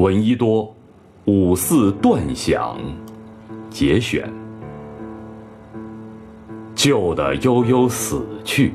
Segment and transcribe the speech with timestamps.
[0.00, 0.74] 闻一多，
[1.26, 2.78] 五四断响，
[3.68, 4.26] 节选。
[6.74, 8.72] 旧的悠悠死去，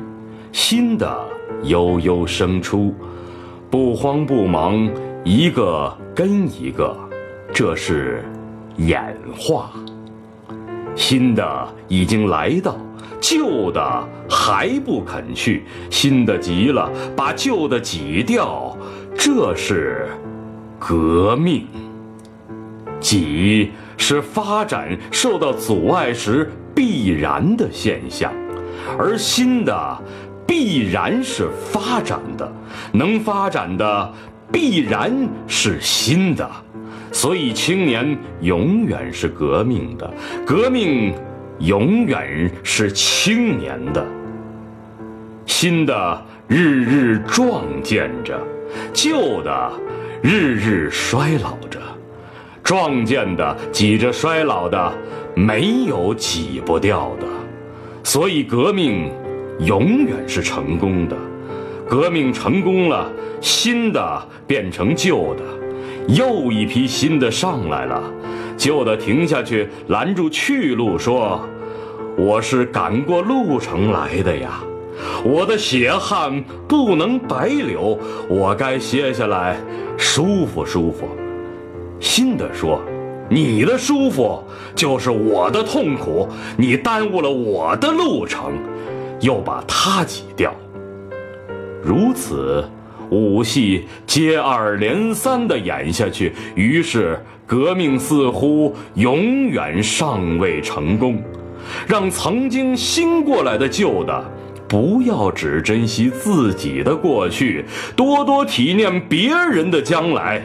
[0.52, 1.28] 新的
[1.64, 2.94] 悠悠生出，
[3.72, 4.88] 不慌不忙，
[5.24, 6.96] 一个跟一个，
[7.52, 8.24] 这是
[8.78, 9.72] 演化。
[10.96, 12.78] 新的已经来到，
[13.20, 18.78] 旧的还不肯去，新的急了，把旧的挤掉，
[19.18, 20.08] 这是。
[20.88, 21.66] 革命，
[23.00, 28.32] 挤是发展受到阻碍时必然的现象，
[28.96, 30.04] 而新的
[30.46, 32.54] 必然是发展的，
[32.92, 34.14] 能发展的
[34.52, 35.12] 必然
[35.48, 36.48] 是新的，
[37.12, 40.14] 所以青年永远是革命的，
[40.46, 41.12] 革命
[41.62, 44.06] 永远是青年的。
[45.48, 48.40] 新的日日撞见着，
[48.94, 49.72] 旧的。
[50.28, 51.80] 日日衰老着，
[52.64, 54.92] 撞见的挤着衰老的，
[55.36, 57.28] 没有挤不掉的。
[58.04, 59.12] 所以革命
[59.60, 61.16] 永远是成功的。
[61.88, 63.08] 革命成功了，
[63.40, 65.44] 新的变成旧的，
[66.08, 68.02] 又一批新的上来了。
[68.58, 71.48] 旧的停下去，拦住去路，说
[72.18, 74.60] ：“我是赶过路程来的呀。”
[75.24, 77.98] 我的血汗不能白流，
[78.30, 79.58] 我该歇下来
[79.98, 81.08] 舒服舒服。
[82.00, 82.82] 新的说
[83.30, 84.44] ：“你的舒服
[84.76, 88.54] 就是我的痛苦，你耽误了我的路程，
[89.22, 90.54] 又把它挤掉。”
[91.82, 92.64] 如此，
[93.10, 101.22] 武戏接二连三地演下去，于是革命似乎永远尚未成功，
[101.88, 104.32] 让曾经新过来的旧的。
[104.68, 110.42] 不要只珍惜自己的过去，多多体谅别人的将来。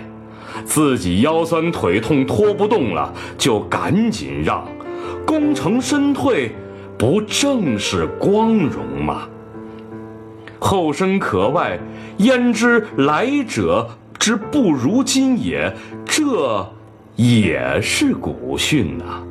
[0.64, 4.66] 自己腰酸腿痛拖不动了，就赶紧让。
[5.24, 6.52] 功成身退，
[6.98, 9.28] 不正是光荣吗？
[10.58, 11.78] 后生可外，
[12.18, 15.72] 焉知来者之不如今也？
[16.05, 16.66] 这
[17.16, 19.22] 也是古训呐。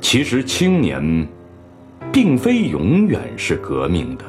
[0.00, 1.26] 其实青年。
[2.12, 4.24] 并非永远是革命的。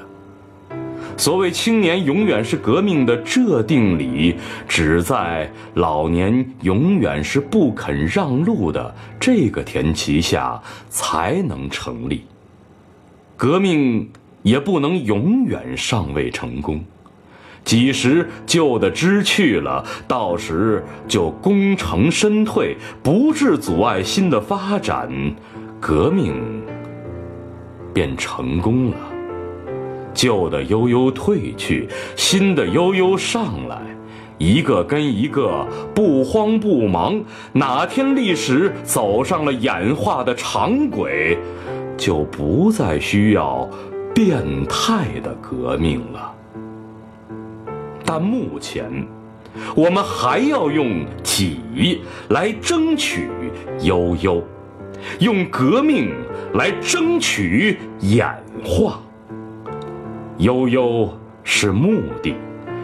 [1.18, 4.36] 所谓青年永远是革命的这定理，
[4.70, 12.24] 只在老年永远是不肯让路的这个田旗下才能成立。
[13.36, 14.10] 革命
[14.44, 16.82] 也不能永远尚未成功，
[17.66, 25.10] 几时旧的知去了，到时就功成身退，不致阻碍新的发展，
[25.82, 26.34] 革命。
[27.94, 28.98] 便成功了，
[30.14, 33.82] 旧的悠悠退去，新的悠悠上来，
[34.38, 37.22] 一个跟一个不慌不忙。
[37.54, 41.38] 哪天历史走上了演化的长轨，
[41.98, 43.70] 就不再需要
[44.14, 46.34] 变态的革命了。
[48.06, 49.08] 但目前，
[49.76, 53.30] 我们还要用己来争取
[53.82, 54.44] 悠悠。
[55.20, 56.12] 用革命
[56.54, 58.28] 来争取演
[58.64, 59.00] 化。
[60.38, 61.10] 悠悠
[61.44, 62.36] 是目的，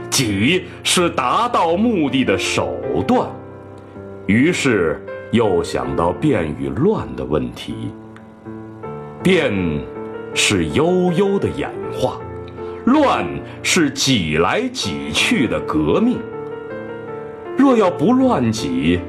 [0.10, 2.78] 挤是达到目的的手
[3.08, 3.30] 段。
[4.26, 7.92] 于是又想到变与乱的问题。
[9.24, 9.54] 变
[10.34, 12.20] 是悠悠的演化，
[12.86, 13.26] 乱
[13.64, 16.18] 是挤来挤去的革命。
[17.58, 19.00] 若要不乱挤，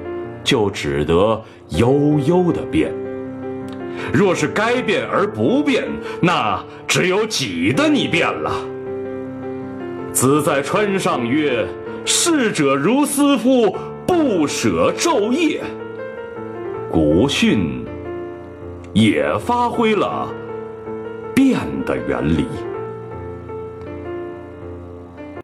[0.47, 2.95] 就只得悠悠的变。
[4.13, 5.85] 若是该变而不变，
[6.23, 8.53] 那只有挤的你变了。
[10.13, 11.67] 子在川上曰
[12.07, 13.77] ：“逝者如斯夫，
[14.07, 15.61] 不舍昼夜。”
[16.89, 17.85] 古训
[18.93, 20.33] 也发挥了
[21.35, 22.47] 变的原理。